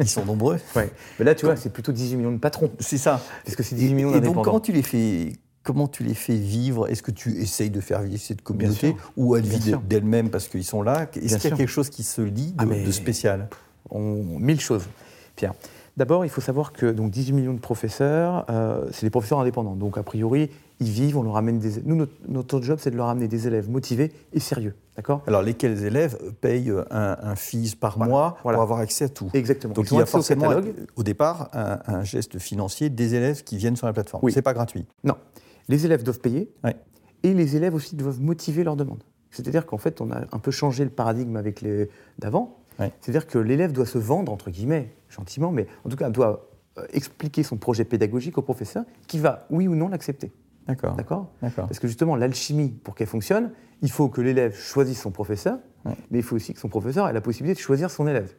[0.00, 0.58] Ils sont nombreux.
[0.76, 0.90] Ouais.
[1.18, 2.70] Mais là, tu vois, c'est plutôt 18 millions de patrons.
[2.78, 3.20] C'est ça.
[3.44, 4.32] Parce que c'est 18 millions d'indépendants.
[4.32, 6.88] Et donc, comment tu les fais comment tu les fais vivre?
[6.88, 10.64] Est-ce que tu essayes de faire vivre cette communauté ou elle vit d'elle-même parce qu'ils
[10.64, 11.02] sont là?
[11.14, 13.48] Est-ce qu'il y a quelque chose qui se lie de, ah, spécial?
[13.90, 14.84] on, Mille choses,
[15.36, 15.54] Pierre.
[15.96, 19.76] D'abord, il faut savoir que donc, 18 millions de professeurs, euh, c'est des professeurs indépendants.
[19.76, 20.50] Donc, a priori,
[20.82, 21.82] ils vivent, on leur amène des...
[21.84, 24.74] Nous, notre, job, c'est de leur amener des élèves motivés et sérieux.
[24.96, 25.22] D'accord?
[25.26, 29.30] Alors, lesquels élèves payent un, un fees par mois pour avoir accès à tout?
[29.32, 29.74] Exactement.
[29.74, 30.50] Donc, il y a forcément,
[30.96, 34.24] au, départ, un, geste financier des élèves qui viennent sur la plateforme.
[34.24, 34.32] Oui.
[34.32, 34.86] C'est pas gratuit.
[35.04, 35.14] Non.
[35.68, 36.52] Les élèves doivent payer
[37.22, 39.02] et les élèves aussi doivent motiver leur demande.
[39.30, 42.58] C'est-à-dire qu'en fait, on a un peu changé le paradigme avec les d'avant.
[43.00, 46.86] C'est-à-dire que l'élève doit se vendre, entre guillemets, gentiment, mais en tout cas, doit euh,
[46.92, 50.32] expliquer son projet pédagogique au professeur qui va, oui ou non, l'accepter.
[50.66, 50.96] D'accord.
[50.96, 53.50] D'accord Parce que justement, l'alchimie, pour qu'elle fonctionne,
[53.82, 57.12] il faut que l'élève choisisse son professeur, mais il faut aussi que son professeur ait
[57.12, 58.32] la possibilité de choisir son élève.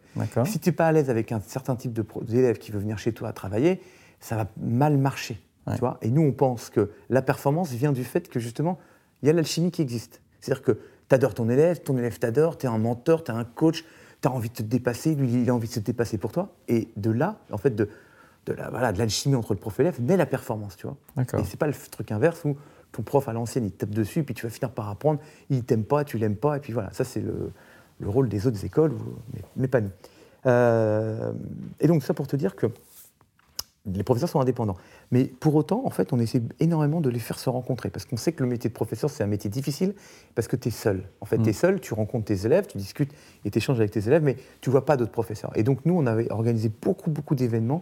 [0.45, 3.11] Si tu n'es pas à l'aise avec un certain type d'élève qui veut venir chez
[3.11, 3.81] toi travailler,
[4.19, 5.41] ça va mal marcher.
[5.71, 8.79] Tu vois Et nous, on pense que la performance vient du fait que justement,
[9.21, 10.21] il y a l'alchimie qui existe.
[10.39, 10.71] C'est-à-dire que
[11.09, 13.85] tu adores ton élève, ton élève t'adore, tu es un mentor, tu es un coach,
[14.21, 16.53] tu as envie de te dépasser, lui, il a envie de se dépasser pour toi.
[16.67, 17.89] Et de là, en fait, de,
[18.45, 20.97] de l'alchimie entre le prof et l'élève, naît la performance, tu vois.
[21.39, 22.57] Et c'est pas le truc inverse où
[22.91, 25.63] ton prof à l'ancienne, il te tape dessus, puis tu vas finir par apprendre, il
[25.63, 26.93] t'aime pas, tu l'aimes pas, et puis voilà.
[26.93, 27.51] Ça, c'est le,
[27.99, 28.93] le, rôle des autres écoles,
[29.55, 29.89] mais, pas nous.
[30.45, 31.31] Euh,
[31.79, 32.67] et donc, ça pour te dire que
[33.85, 34.77] les professeurs sont indépendants.
[35.11, 37.89] Mais pour autant, en fait, on essaie énormément de les faire se rencontrer.
[37.89, 39.93] Parce qu'on sait que le métier de professeur, c'est un métier difficile,
[40.35, 41.03] parce que tu es seul.
[41.19, 41.53] En fait, tu es mm.
[41.53, 43.11] seul, tu rencontres tes élèves, tu discutes
[43.43, 45.51] et tu échanges avec tes élèves, mais tu vois pas d'autres professeurs.
[45.55, 47.81] Et donc, nous, on avait organisé beaucoup, beaucoup d'événements.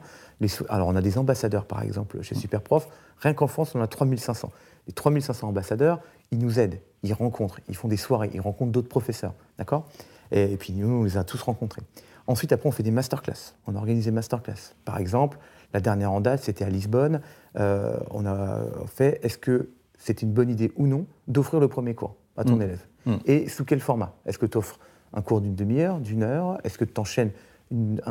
[0.70, 2.40] Alors, on a des ambassadeurs, par exemple, chez mm.
[2.40, 2.88] Superprof.
[3.20, 4.52] Rien qu'en France, on a 3500.
[4.88, 6.00] Les 3500 ambassadeurs,
[6.32, 9.36] ils nous aident, ils rencontrent, ils font des soirées, ils rencontrent d'autres professeurs.
[9.60, 9.88] D'accord?
[10.32, 11.84] Et, et puis, nous, on les a tous rencontrés.
[12.26, 13.54] Ensuite, après, on fait des masterclass.
[13.68, 14.74] On a organisé des masterclass.
[14.86, 15.38] Par exemple,
[15.74, 17.22] la dernière en date, c'était à Lisbonne.
[17.58, 21.94] Euh, on a fait est-ce que c'est une bonne idée ou non d'offrir le premier
[21.94, 22.62] cours à ton mm.
[22.62, 23.16] élève mm.
[23.26, 24.80] Et sous quel format Est-ce que tu offres
[25.14, 27.32] un cours d'une demi-heure, d'une heure Est-ce que tu enchaînes
[27.72, 28.02] une,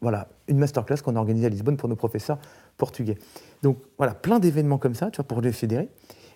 [0.00, 2.38] voilà, une masterclass qu'on a organisée à Lisbonne pour nos professeurs
[2.76, 3.16] portugais
[3.62, 5.88] Donc voilà, plein d'événements comme ça, tu vois, pour les fédérer.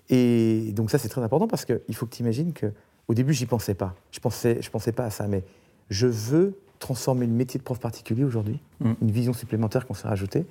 [0.09, 2.73] Et donc ça, c'est très important parce qu'il faut que tu imagines que
[3.09, 3.95] au début, j'y pensais pas.
[4.11, 5.45] Je pensais, je pensais pas à ça, mais
[5.91, 8.92] je veux transformer le métier de prof particulier aujourd'hui, mm.
[9.01, 10.45] une vision supplémentaire qu'on s'est rajoutée,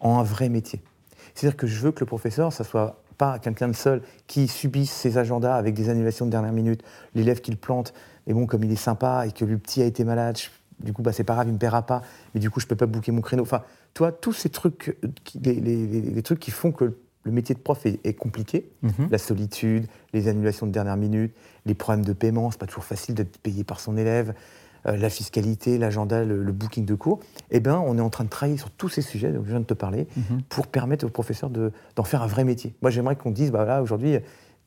[0.00, 0.80] en un vrai métier.
[1.34, 4.90] C'est-à-dire que je veux que le professeur, ça soit pas quelqu'un de seul qui subisse
[4.90, 6.82] ses agendas avec des annulations de dernière minute,
[7.14, 7.92] l'élève qui le plante,
[8.26, 10.38] mais bon, comme il est sympa et que le petit a été malade,
[10.78, 12.02] du coup, bah, c'est pas grave, il me paiera pas,
[12.34, 13.42] mais du coup, je peux pas bouquer mon créneau.
[13.42, 13.62] Enfin,
[13.94, 14.96] toi, tous ces trucs,
[15.42, 19.10] les, trucs qui font que le métier de prof est, compliqué, mm-hmm.
[19.10, 21.34] la solitude, les annulations de dernière minute,
[21.66, 24.32] les problèmes de paiement, c'est pas toujours facile d'être payé par son élève, euh,
[24.84, 28.58] la fiscalité, l'agenda, le, booking de cours, eh ben, on est en train de travailler
[28.58, 30.42] sur tous ces sujets dont je viens de te parler mhm.
[30.48, 32.74] pour permettre aux professeurs d'en faire un vrai métier.
[32.82, 34.18] Moi, j'aimerais qu'on dise, bah là, aujourd'hui,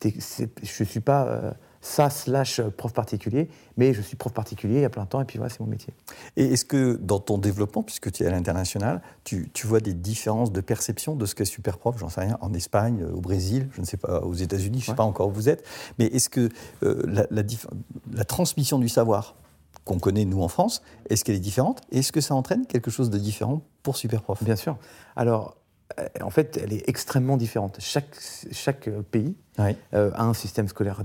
[0.02, 0.44] je
[0.80, 1.50] ne suis pas euh,
[1.80, 5.52] ça slash prof particulier, mais je suis prof particulier à plein temps et puis voilà,
[5.52, 5.92] c'est mon métier.
[6.36, 10.50] Et est-ce que dans ton développement, puisque tu es à l'international, tu, vois des différences
[10.50, 13.80] de perception de ce qu'est super prof, j'en sais rien, en Espagne, au Brésil, je
[13.80, 15.64] ne sais pas, aux États-Unis, je ne sais pas encore où vous êtes,
[15.98, 16.48] mais est-ce que
[16.82, 19.36] euh, la, la transmission du savoir
[19.84, 23.10] qu'on connaît nous en France, est-ce qu'elle est différente Est-ce que ça entraîne quelque chose
[23.10, 24.42] de différent pour Superprof?
[24.42, 24.76] Bien sûr.
[25.16, 25.56] Alors,
[25.98, 27.76] euh, en fait, elle est extrêmement différente.
[27.80, 28.16] Chaque,
[28.50, 31.02] chaque pays euh, a un système scolaire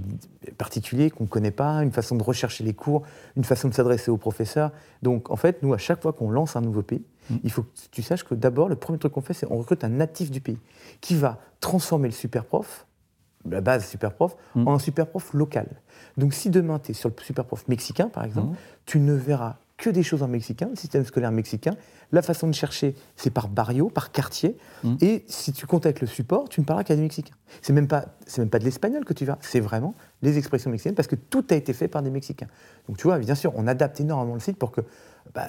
[0.57, 3.03] particulier qu'on ne connaît pas, une façon de rechercher les cours,
[3.35, 4.71] une façon de s'adresser aux professeurs.
[5.01, 7.35] Donc, en fait, nous, à chaque fois qu'on lance un nouveau pays, mm.
[7.43, 9.83] il faut que tu saches que d'abord, le premier truc qu'on fait, c'est on recrute
[9.83, 10.59] un natif du pays
[11.01, 12.87] qui va transformer le superprof,
[13.49, 14.67] la base superprof, mm.
[14.67, 15.67] en superprof local.
[16.17, 18.57] Donc si demain tu es sur le super prof mexicain, par exemple, mmh.
[18.85, 21.75] tu ne verras que des choses en mexicain, le système scolaire mexicain.
[22.11, 24.57] La façon de chercher, c'est par barrio, par quartier.
[24.83, 24.95] Mmh.
[25.01, 27.35] Et si tu contactes le support, tu ne parleras qu'à des Mexicains.
[27.61, 30.69] C'est même pas, c'est même pas de l'espagnol que tu vas, c'est vraiment les expressions
[30.69, 32.47] mexicaines parce que tout a été fait par des Mexicains.
[32.87, 34.81] Donc tu vois, bien sûr, on adapte énormément le site pour que
[35.33, 35.47] bah,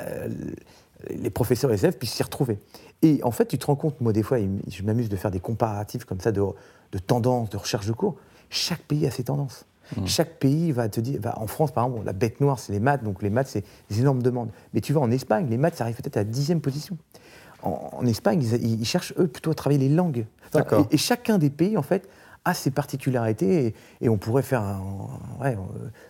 [1.08, 2.58] les professeurs et les élèves puissent s'y retrouver.
[3.02, 5.40] Et en fait, tu te rends compte, moi des fois, je m'amuse de faire des
[5.40, 6.42] comparatifs comme ça de,
[6.92, 8.16] de tendances, de recherche de cours.
[8.48, 9.66] Chaque pays a ses tendances.
[9.96, 10.06] Mm.
[10.06, 13.02] Chaque pays va te dire, en France par exemple, la bête noire c'est les maths,
[13.02, 14.50] donc les maths c'est des énormes demandes.
[14.74, 16.96] Mais tu vois en Espagne, les maths ça arrive peut-être à la dixième position.
[17.62, 20.24] En, Espagne, ils, cherchent eux plutôt à travailler les langues.
[20.90, 22.08] et, chacun des pays en fait
[22.46, 24.62] a ses particularités et, on pourrait faire
[25.42, 25.54] euh,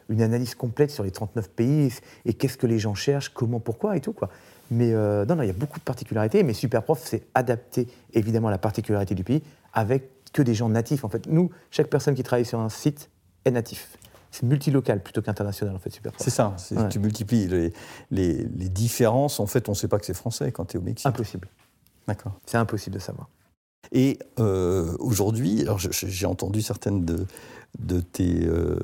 [0.09, 1.93] une analyse complète sur les 39 pays
[2.25, 4.29] et, qu'est-ce que les gens cherchent, comment, pourquoi et tout quoi.
[4.71, 8.49] Mais euh, non, non, il y a beaucoup de particularités, mais Superprof, c'est adapté évidemment
[8.49, 11.05] à la particularité du pays avec que des gens natifs.
[11.05, 13.11] En fait, nous, chaque personne qui travaille sur un site
[13.45, 13.97] est natif.
[14.31, 16.13] C'est multilocal plutôt qu'international, en fait, super.
[16.19, 16.55] C'est ça,
[16.89, 17.73] tu multiplies les,
[18.11, 19.41] les, les, différences.
[19.41, 21.07] En fait, on ne sait pas que c'est français quand tu es au Mexique.
[21.07, 21.49] Impossible.
[22.07, 22.33] D'accord.
[22.47, 23.29] C'est impossible de savoir.
[23.93, 27.27] Et euh, aujourd'hui, alors j'ai entendu certaines de,
[27.79, 28.77] de tes euh,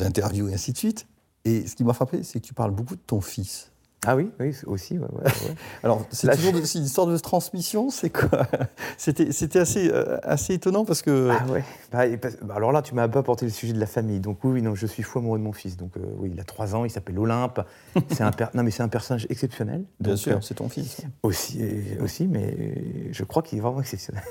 [0.00, 1.06] interviews et ainsi de suite,
[1.44, 3.70] et ce qui m'a frappé, c'est que tu parles beaucoup de ton fils.
[4.06, 4.96] Ah oui, oui, aussi.
[4.96, 5.30] Ouais, ouais,
[5.82, 8.46] Alors, c'est toujours une histoire de transmission, c'est quoi
[8.96, 11.30] C'était assez, euh, assez étonnant parce que.
[11.30, 11.62] Ah ouais.
[11.92, 12.04] Bah,
[12.42, 14.20] bah, alors là, tu m'as pas porté le sujet de la famille.
[14.20, 15.76] Donc oui, non, je suis fou amoureux de mon fils.
[15.76, 17.60] Donc euh, oui, il a trois ans, il s'appelle Olympe.
[18.08, 19.84] C'est un non, mais c'est un personnage exceptionnel.
[19.98, 21.02] Bien sûr, euh, c'est ton fils.
[21.22, 21.62] Aussi,
[22.00, 24.22] aussi, mais je crois qu'il est vraiment exceptionnel.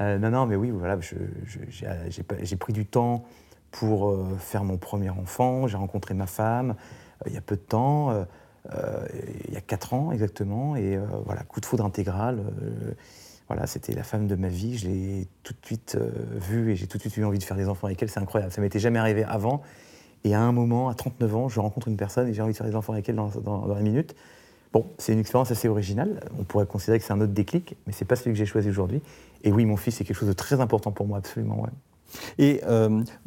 [0.00, 3.24] non, non, mais oui, voilà, j'ai pris du temps
[3.70, 5.66] pour faire mon premier enfant.
[5.66, 6.74] J'ai rencontré ma femme
[7.26, 8.26] il y a peu de temps.
[8.70, 9.06] Euh,
[9.48, 10.76] il y a 4 ans exactement.
[10.76, 12.38] Et euh, voilà, coup de foudre intégral.
[12.38, 12.92] Euh,
[13.48, 14.78] voilà, c'était la femme de ma vie.
[14.78, 15.98] Je l'ai tout de suite
[16.36, 18.08] vue et j'ai tout de suite eu envie de faire des enfants avec elle.
[18.08, 18.52] C'est incroyable.
[18.52, 19.62] Ça m'était jamais arrivé avant.
[20.24, 22.56] Et à un moment, à 39 ans, je rencontre une personne et j'ai envie de
[22.56, 24.14] faire des enfants avec elle dans, dans, la minute.
[24.72, 26.20] Bon, c'est une expérience assez originale.
[26.38, 28.70] On pourrait considérer que c'est un autre déclic, mais c'est pas celui que j'ai choisi
[28.70, 29.02] aujourd'hui.
[29.42, 31.66] Et oui, mon fils, c'est quelque chose de très important pour moi, absolument.
[32.38, 32.62] Et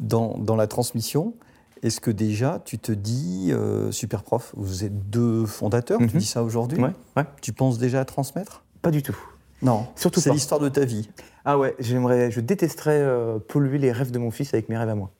[0.00, 1.34] dans, dans, la transmission,
[1.82, 6.20] est-ce que déjà, tu te dis, euh, super prof, vous êtes deux fondateurs, tu mhm.
[6.20, 8.64] dis ça aujourd'hui ouais, Tu penses déjà à transmettre?
[8.82, 9.16] Pas du tout.
[9.62, 11.08] Non, surtout c'est l'histoire de ta vie.
[11.44, 14.88] Ah ouais, j'aimerais, je détesterais euh, polluer les rêves de mon fils avec mes rêves
[14.88, 15.10] à moi.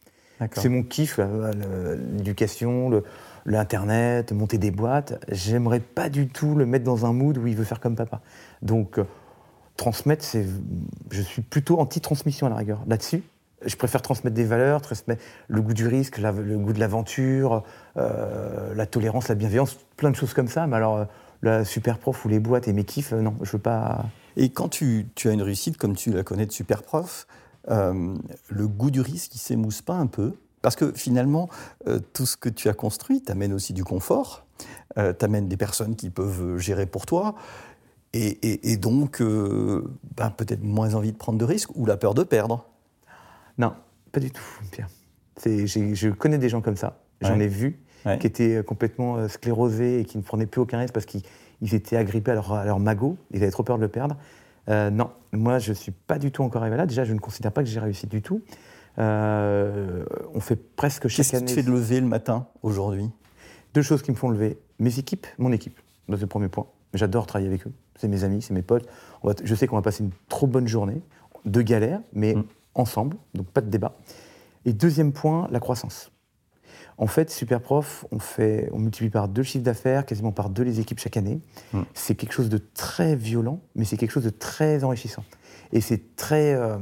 [0.53, 1.19] C'est mon kiff,
[2.19, 3.03] l'éducation,
[3.47, 5.25] l'internet, monter des boîtes.
[5.31, 8.21] J'aimerais pas du tout le mettre dans un mood où il veut faire comme papa.
[8.61, 9.05] Donc, euh,
[9.77, 10.47] transmettre, c'est,
[11.11, 12.83] je suis plutôt anti-transmission à la rigueur.
[12.87, 13.23] Là-dessus,
[13.67, 17.65] je préfère transmettre des valeurs, transmettre le goût du risque, le goût de l'aventure,
[17.97, 20.67] euh, la tolérance, la bienveillance, plein de choses comme ça.
[20.67, 21.05] Mais alors, euh,
[21.43, 24.07] la super prof ou les boîtes et mes kiffs, euh, non, je veux pas.
[24.37, 27.27] Et quand tu, as une réussite comme tu la connais de super prof,
[27.69, 30.35] le goût du risque, il s'émousse pas un peu?
[30.63, 31.49] Parce que finalement,
[32.13, 34.47] tout ce que tu as construit t'amène aussi du confort,
[35.19, 37.35] t'amène des personnes qui peuvent gérer pour toi.
[38.13, 42.67] Et, donc, ben, peut-être moins envie de prendre de risques ou la peur de perdre.
[43.59, 43.73] Non,
[44.13, 44.89] pas du tout, Pierre.
[45.45, 47.81] Je connais des gens comme ça, j'en ai vu,
[48.21, 51.23] qui étaient euh, complètement euh, sclérosés et qui ne prenaient plus aucun risque parce qu'ils
[51.73, 54.17] étaient agrippés à leur, magot, ils avaient trop peur de le perdre.
[54.69, 56.87] Euh, non, moi je ne suis pas du tout encore arrivé là.
[56.87, 58.43] Déjà, je ne considère pas que j'ai réussi du tout.
[58.97, 61.47] on fait presque chaque année.
[61.47, 63.11] Qu'est-ce qui te fait lever le matin aujourd'hui?
[63.75, 65.79] Deux choses qui me font lever mes équipes, mon équipe.
[66.09, 66.67] C'est le premier point.
[66.95, 67.73] J'adore travailler avec eux.
[67.97, 68.89] C'est mes amis, c'est mes potes.
[69.43, 71.03] je sais qu'on va passer une trop bonne journée,
[71.45, 72.45] de galère, mais mm
[72.77, 73.97] ensemble, donc pas de débat.
[74.65, 76.11] Et deuxième point, la croissance.
[76.99, 80.81] En fait, Superprof, on, fait, on multiplie par deux chiffres d'affaires, quasiment par deux les
[80.81, 81.41] équipes chaque année.
[81.73, 81.83] Hmm.
[81.95, 85.25] C'est quelque chose de très violent, mais c'est quelque chose de très enrichissant.
[85.73, 86.55] Et c'est très.
[86.55, 86.79] Euh,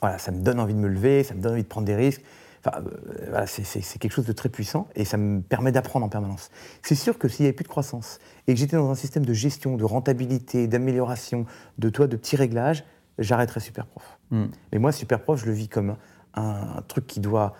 [0.00, 1.94] voilà, ça me donne envie de me lever, ça me donne envie de prendre des
[1.94, 2.22] risques.
[2.64, 6.08] Enfin, euh, voilà, c'est quelque chose de très puissant et ça me permet d'apprendre en
[6.08, 6.50] permanence.
[6.82, 9.24] C'est sûr que s'il n'y avait plus de croissance et que j'étais dans un système
[9.24, 11.46] de gestion, de rentabilité, d'amélioration,
[11.78, 12.84] de toi, de petits réglages,
[13.20, 14.18] j'arrêterai Superprof.
[14.30, 14.46] Hmm.
[14.72, 15.96] Mais moi, Superprof, je le vis comme
[16.34, 17.54] un, truc qui doit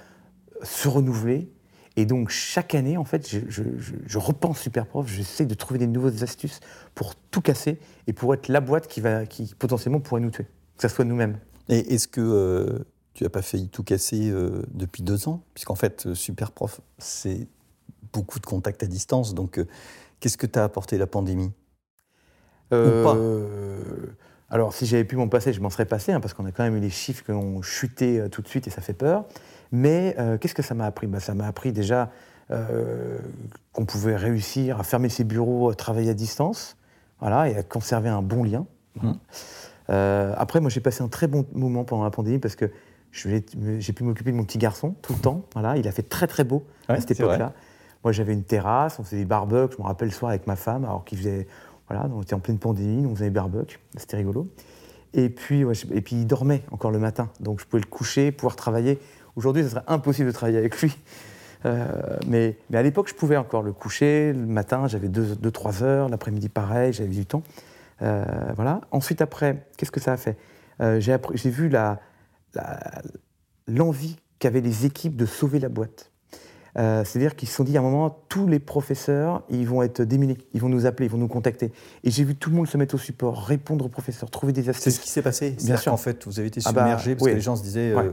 [0.62, 1.50] se renouveler.
[1.96, 3.62] Et donc, chaque année, en fait, je, je,
[4.06, 6.60] je, repense Superprof, j'essaie de trouver des nouvelles astuces
[6.94, 10.46] pour tout casser et pour être la boîte qui, va, qui potentiellement pourrait nous tuer,
[10.76, 11.38] que ce soit nous-mêmes.
[11.68, 12.78] Et est-ce que euh,
[13.14, 15.42] tu n'as pas failli tout casser euh, depuis deux ans?
[15.54, 17.48] Puisqu'en fait, euh, Superprof, c'est
[18.12, 19.34] beaucoup de contacts à distance.
[19.34, 19.60] Donc,
[20.20, 21.52] qu'est-ce que t'as apporté la pandémie?
[22.72, 23.16] Ou pas?
[24.50, 26.64] Alors, si j'avais pu m'en passer, je m'en serais passé, hein, parce qu'on a quand
[26.64, 29.24] même eu des chiffres qui ont chuté euh, tout de suite et ça fait peur.
[29.70, 31.06] Mais euh, qu'est-ce que ça m'a appris?
[31.06, 32.10] Bah, Ça m'a appris déjà
[32.50, 33.18] euh,
[33.72, 36.76] qu'on pouvait réussir à fermer ses bureaux, à travailler à distance,
[37.20, 38.66] voilà, et à conserver un bon lien.
[39.00, 39.12] Mmh.
[40.36, 42.72] après, moi, j'ai passé un très bon moment pendant la pandémie parce que
[43.12, 43.40] j'ai
[43.92, 45.44] pu m'occuper de mon petit garçon tout le temps.
[45.52, 47.52] Voilà, il a fait très très beau à cette époque-là.
[48.02, 50.56] Moi, j'avais une terrasse, on faisait des barbecues, je me rappelle le soir avec ma
[50.56, 51.46] femme, alors qu'il faisait
[51.90, 54.48] voilà, on était en pleine pandémie, on faisait des barbecues, c'était rigolo.
[55.12, 58.54] Et puis, et puis il dormait encore le matin, donc je pouvais le coucher, pouvoir
[58.54, 59.00] travailler.
[59.34, 60.96] Aujourd'hui, ce serait impossible de travailler avec lui.
[61.66, 61.84] Euh,
[62.26, 64.32] mais, mais, à l'époque, je pouvais encore le coucher.
[64.32, 66.08] Le matin, j'avais 2-3 heures.
[66.08, 67.42] L'après-midi, pareil, j'avais du temps.
[68.02, 68.24] Euh,
[68.56, 68.80] voilà.
[68.90, 70.36] Ensuite, après, qu'est-ce que ça a fait?
[70.80, 71.70] Euh, J'ai vu
[73.68, 76.10] l'envie la, qu'avaient les équipes de sauver la boîte.
[76.78, 80.02] Euh, c'est-à-dire qu'ils se sont dit à un moment, tous les professeurs, ils vont être
[80.02, 81.72] démunis, ils vont nous appeler, ils vont nous contacter.
[82.04, 84.68] Et j'ai vu tout le monde se mettre au support, répondre aux professeurs, trouver des
[84.68, 84.84] astuces.
[84.84, 85.56] C'est ce qui s'est passé.
[85.64, 85.92] Bien sûr.
[85.92, 87.92] En fait, vous avez été ah bah, submergé parce que les gens se disaient.
[87.92, 88.12] Euh,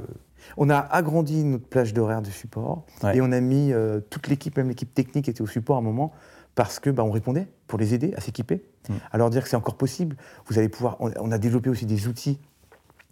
[0.56, 4.56] on a agrandi notre plage d'horaire de support et on a mis euh, toute l'équipe,
[4.58, 6.13] même l'équipe technique était au support à un moment
[6.56, 8.63] parce que bah, on répondait pour les aider à s'équiper.
[8.88, 8.93] Mm.
[9.12, 10.15] Alors dire que c'est encore possible,
[10.48, 10.98] vous allez pouvoir.
[11.00, 12.39] on a développé aussi des outils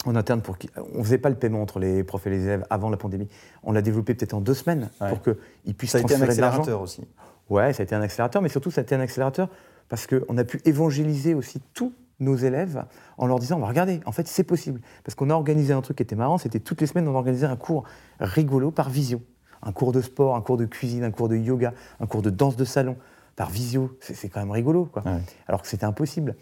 [0.06, 0.58] en interne pour
[0.94, 3.28] on faisait pas le paiement entre les profs et les élèves avant la pandémie.
[3.64, 6.82] On l'a développé peut-être en deux semaines pour qu'ils puissent ça a été un accélérateur
[6.82, 7.02] aussi.
[7.50, 9.50] Ouais, ça a été un accélérateur, mais surtout ça a été un accélérateur
[9.90, 12.86] parce qu'on a pu évangéliser aussi tous nos élèves
[13.18, 14.82] en leur disant, regardez, en fait c'est possible.
[15.04, 17.46] Parce qu'on a organisé un truc qui était marrant, c'était toutes les semaines on organisait
[17.46, 17.84] un cours
[18.20, 19.22] rigolo par visio.
[19.62, 22.30] Un cours de sport, un cours de cuisine, un cours de yoga, un cours de
[22.30, 22.98] danse de salon,
[23.36, 23.98] par visio.
[24.00, 25.04] C'est quand même rigolo, quoi.
[25.48, 26.36] Alors que c'était impossible.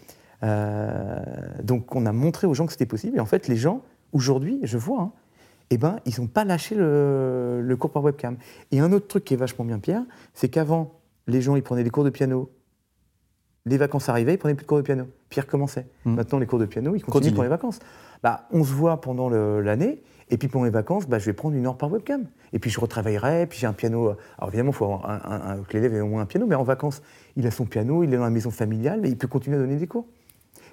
[0.44, 1.22] Euh,
[1.62, 3.16] donc on a montré aux gens que c'était possible.
[3.16, 5.12] Et en fait, les gens, aujourd'hui, je vois, hein,
[5.70, 8.36] eh ben, ils n'ont pas lâché le, le, cours par webcam.
[8.70, 10.02] Et un autre truc qui est vachement bien, Pierre,
[10.34, 12.50] c'est qu'avant, les gens, ils prenaient des cours de piano.
[13.66, 15.06] Les vacances arrivaient, ils prenaient plus de cours de piano.
[15.30, 15.86] Pierre commençait.
[16.04, 16.14] Hmm.
[16.14, 17.78] Maintenant, les cours de piano, ils continuent pour les vacances.
[18.22, 21.56] Bah, on se voit pendant l'année, et puis pendant les vacances, bah, je vais prendre
[21.56, 22.26] une heure par webcam.
[22.52, 24.14] Et puis je retravaillerai, puis j'ai un piano.
[24.38, 27.02] Alors évidemment, il faut un, que l'élève ait au moins un piano, mais en vacances,
[27.36, 29.60] il a son piano, il est dans la maison familiale, mais il peut continuer à
[29.60, 30.06] donner des cours.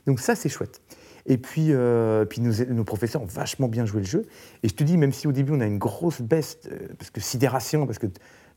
[0.08, 0.82] Donc ça, c'est chouette.
[1.26, 4.26] Et puis, euh, puis nos, professeurs ont vachement bien joué le jeu.
[4.64, 7.12] Et je te dis, même si au début on a une grosse baisse, euh, parce
[7.12, 8.08] que sidération, parce que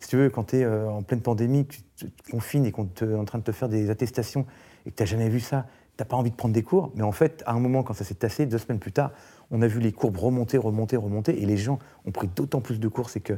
[0.00, 2.88] si tu veux, quand tu es euh, en pleine pandémie, tu te confines et qu'on
[3.00, 4.46] est en train de te faire des attestations
[4.86, 6.92] et que tu n'as jamais vu ça, tu n'as pas envie de prendre des cours.
[6.94, 9.12] Mais en fait, à un moment, quand ça s'est tassé, deux semaines plus tard,
[9.50, 11.40] on a vu les courbes remonter, remonter, remonter.
[11.42, 13.10] Et les gens ont pris d'autant plus de cours.
[13.10, 13.34] C'est que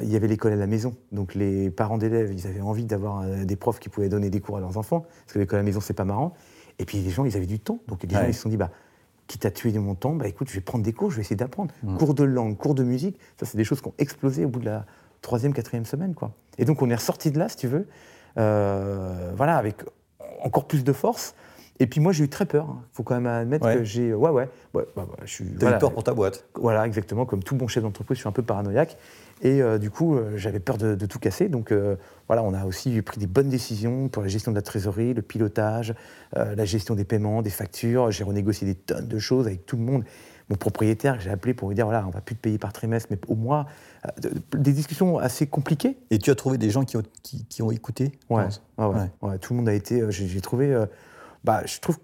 [0.00, 0.96] il y avait l'école à la maison.
[1.12, 4.56] Donc les parents d'élèves, ils avaient envie d'avoir des profs qui pouvaient donner des cours
[4.56, 5.00] à leurs enfants.
[5.00, 6.32] Parce que l'école à la maison, c'est pas marrant.
[6.78, 7.80] Et puis les gens, ils avaient du temps.
[7.88, 8.70] Donc les gens, ils se sont dit, bah,
[9.26, 11.36] quitte à tuer mon temps, bah, écoute, je vais prendre des cours, je vais essayer
[11.36, 11.72] d'apprendre.
[11.82, 11.96] Mm.
[11.96, 14.60] Cours de langue, cours de musique, ça, c'est des choses qui ont explosé au bout
[14.60, 14.84] de la
[15.22, 16.14] troisième, quatrième semaine.
[16.14, 16.32] Quoi.
[16.58, 17.86] Et donc on est ressorti de là, si tu veux,
[18.38, 19.82] euh, voilà, avec
[20.42, 21.34] encore plus de force.
[21.78, 22.66] Et puis moi, j'ai eu très peur.
[22.68, 22.82] Il hein.
[22.92, 24.14] faut quand même admettre que j'ai.
[24.14, 24.48] Ouais, ouais.
[24.72, 25.44] ouais bah, bah, je suis.
[25.58, 26.46] T'as eu peur pour ta boîte.
[26.54, 27.26] Voilà, exactement.
[27.26, 28.96] Comme tout bon chef d'entreprise, je suis un peu paranoïaque.
[29.42, 31.48] Et euh, du coup, euh, j'avais peur de, tout casser.
[31.48, 31.96] Donc euh,
[32.26, 35.22] voilà, on a aussi pris des bonnes décisions pour la gestion de la trésorerie, le
[35.22, 35.94] pilotage,
[36.34, 38.10] la gestion des paiements, des factures.
[38.10, 40.04] J'ai renégocié des tonnes de choses avec tout le monde.
[40.48, 43.08] Mon propriétaire, j'ai appelé pour lui dire voilà, on va plus te payer par trimestre,
[43.10, 43.66] mais au mois.
[44.52, 45.98] des discussions assez compliquées.
[46.10, 48.44] Et tu as trouvé des gens qui ont, qui, ont écouté ouais,
[49.22, 50.04] ouais, Tout le monde a été.
[50.10, 50.84] J'ai trouvé.
[51.44, 51.98] bah, je trouve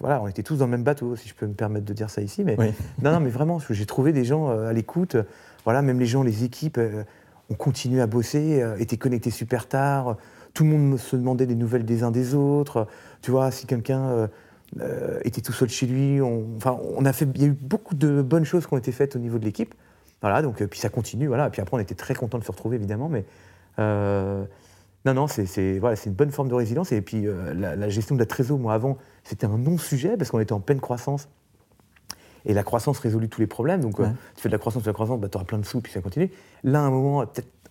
[0.00, 2.10] voilà, on était tous dans le même bateau, si je peux me permettre de dire
[2.10, 2.44] ça ici.
[2.44, 2.56] Mais
[3.02, 5.16] non, non, mais vraiment, j'ai trouvé des gens à l'écoute.
[5.64, 7.04] Voilà, même les gens, les équipes euh,
[7.50, 10.16] ont continué à bosser, euh, étaient connectés super tard.
[10.52, 12.86] Tout le monde se demandait des nouvelles des uns des autres.
[13.22, 14.28] Tu vois, si quelqu'un
[14.80, 17.56] euh, était tout seul chez lui, on, enfin, on a fait, il y a eu
[17.58, 19.74] beaucoup de bonnes choses qui ont été faites au niveau de l'équipe.
[20.20, 21.26] Voilà, donc puis ça continue.
[21.26, 23.24] Voilà, puis après on était très content de se retrouver évidemment, mais
[23.78, 26.92] non, non, c'est voilà, une bonne forme de résilience.
[26.92, 30.54] Et puis la, gestion de la trésor, moi avant, c'était un non-sujet parce qu'on était
[30.54, 31.28] en pleine croissance.
[32.46, 33.80] Et la croissance résout tous les problèmes.
[33.80, 35.64] Donc, euh, tu fais de la croissance, de la croissance, bah, tu auras plein de
[35.64, 36.30] sous, puis ça continue.
[36.62, 37.24] Là, à un moment,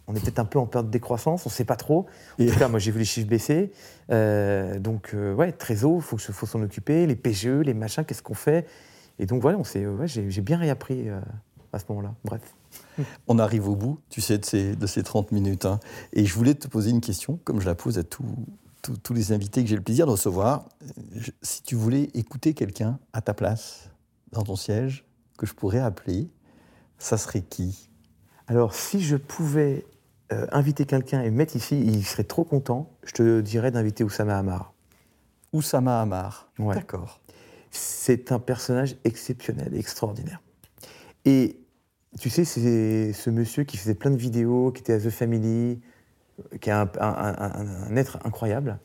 [0.07, 2.07] on est peut-être un peu en perte de décroissance, on ne sait pas trop.
[2.39, 3.71] En tout cas, moi, j'ai vu les chiffres baisser.
[4.11, 7.05] Euh, donc, euh, ouais, Trésor, il faut, faut s'en occuper.
[7.05, 8.67] Les PGE, les machins, qu'est-ce qu'on fait?
[9.19, 11.07] Et donc, voilà, ouais, j'ai bien réappris
[11.73, 12.13] à ce moment-là.
[12.23, 12.41] Bref.
[13.27, 15.65] On arrive au bout, tu sais, de ces, de ces 30 minutes.
[15.65, 15.79] Hein.
[16.13, 19.63] Et je voulais te poser une question, comme je la pose à tous les invités
[19.63, 20.65] que j'ai le plaisir de recevoir.
[21.41, 23.89] si tu voulais écouter quelqu'un à ta place,
[24.33, 25.05] dans ton siège
[25.37, 26.29] que je pourrais appeler,
[26.97, 27.89] ça serait qui?
[28.47, 29.85] Alors, si je pouvais
[30.31, 34.37] euh, inviter quelqu'un et mettre ici, il serait trop content, je te dirais d'inviter Oussama
[34.37, 34.73] Hamar.
[35.53, 37.21] Oussama Hamar, d'accord.
[37.71, 40.41] C'est un personnage exceptionnel, extraordinaire.
[41.25, 41.57] Et
[42.19, 45.81] tu sais, c'est ce monsieur qui faisait plein de vidéos, qui était à The Family,
[46.61, 46.87] qui est un,
[47.95, 48.79] être incroyable,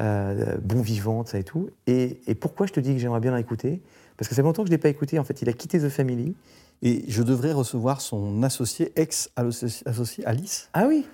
[0.00, 1.70] euh, bon vivant, ça et tout.
[1.86, 3.82] Et, et pourquoi je te dis que j'aimerais bien l'écouter?
[4.16, 5.18] Parce que c'est longtemps que je ne l'ai pas écouté.
[5.18, 6.34] En fait, il a quitté The Family.
[6.82, 10.68] Et je devrais recevoir son associé, ex-associé Alice.
[10.74, 11.06] Ah oui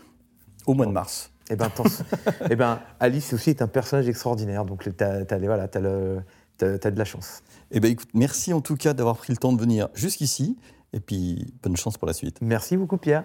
[0.67, 1.31] Au mois de mars.
[1.51, 1.71] Eh bien,
[2.51, 4.65] eh ben, Alice aussi est un personnage extraordinaire.
[4.65, 7.43] Donc, tu as, voilà, as, as, de la chance.
[7.71, 10.57] Eh bien, écoute, merci en tout cas d'avoir pris le temps de venir jusqu'ici.
[10.93, 12.39] Et puis, bonne chance pour la suite.
[12.41, 13.25] Merci beaucoup, Pierre.